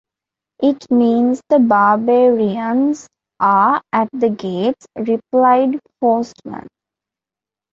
[0.63, 3.07] "It means the barbarians
[3.39, 6.65] are at the gates," replied Forstmann.